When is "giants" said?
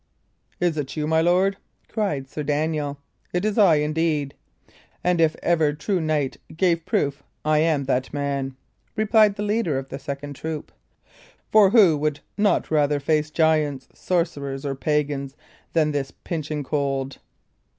13.29-13.89